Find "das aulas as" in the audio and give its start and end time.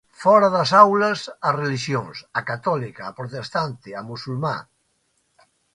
0.55-1.55